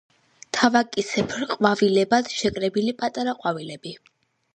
[0.57, 3.93] თავაკისებრ ყვავილედად შეკრებილი პატარა ყვავილები.